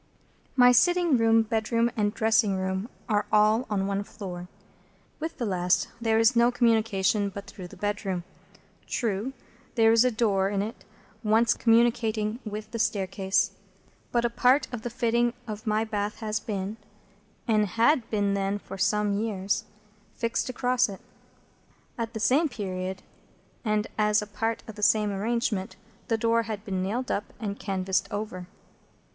My 0.55 0.71
sitting 0.71 1.15
room, 1.15 1.43
bedroom, 1.43 1.91
and 1.95 2.11
dressing 2.11 2.55
room, 2.57 2.89
are 3.07 3.27
all 3.31 3.67
on 3.69 3.85
one 3.85 4.03
floor. 4.03 4.47
With 5.19 5.37
the 5.37 5.45
last 5.45 5.89
there 6.01 6.17
is 6.17 6.35
no 6.35 6.49
communication 6.51 7.29
but 7.29 7.45
through 7.45 7.67
the 7.67 7.77
bedroom. 7.77 8.23
True, 8.87 9.31
there 9.75 9.91
is 9.91 10.03
a 10.03 10.09
door 10.09 10.49
in 10.49 10.63
it, 10.63 10.85
once 11.23 11.53
communicating 11.53 12.39
with 12.43 12.71
the 12.71 12.79
staircase; 12.79 13.51
but 14.11 14.25
a 14.25 14.29
part 14.31 14.67
of 14.73 14.81
the 14.81 14.89
fitting 14.89 15.33
of 15.47 15.67
my 15.67 15.83
bath 15.83 16.15
has 16.17 16.39
been—and 16.39 17.67
had 17.67 18.01
then 18.09 18.33
been 18.33 18.57
for 18.57 18.79
some 18.79 19.19
years—fixed 19.19 20.49
across 20.49 20.89
it. 20.89 21.01
At 21.95 22.13
the 22.15 22.19
same 22.19 22.49
period, 22.49 23.03
and 23.63 23.85
as 23.99 24.19
a 24.19 24.25
part 24.25 24.63
of 24.67 24.73
the 24.73 24.81
same 24.81 25.11
arrangement,—the 25.11 26.17
door 26.17 26.41
had 26.41 26.65
been 26.65 26.81
nailed 26.81 27.11
up 27.11 27.31
and 27.39 27.59
canvased 27.59 28.07
over. 28.11 28.47